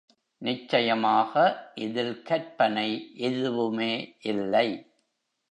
நிச்சயமாக 0.41 1.33
இதில் 1.75 2.15
கற்பனை 2.21 2.87
எதுவுமே 3.19 3.93
இல்லை. 4.23 4.67